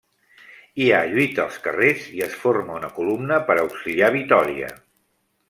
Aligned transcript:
Hi 0.85 0.87
ha 0.93 1.01
lluita 1.11 1.43
als 1.43 1.59
carrers 1.67 2.07
i 2.21 2.23
es 2.29 2.39
forma 2.47 2.79
una 2.81 2.91
columna 2.97 3.39
per 3.51 3.59
a 3.59 3.67
auxiliar 3.67 4.11
Vitòria. 4.19 4.73